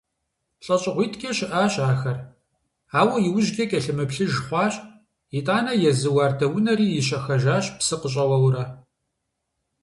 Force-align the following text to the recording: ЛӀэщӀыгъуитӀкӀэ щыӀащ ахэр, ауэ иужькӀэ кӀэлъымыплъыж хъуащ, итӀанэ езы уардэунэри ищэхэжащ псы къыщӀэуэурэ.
ЛӀэщӀыгъуитӀкӀэ 0.65 1.31
щыӀащ 1.37 1.73
ахэр, 1.91 2.17
ауэ 2.99 3.17
иужькӀэ 3.27 3.65
кӀэлъымыплъыж 3.69 4.33
хъуащ, 4.45 4.73
итӀанэ 5.37 5.73
езы 5.89 6.09
уардэунэри 6.15 6.87
ищэхэжащ 6.99 7.65
псы 7.77 7.95
къыщӀэуэурэ. 8.01 8.63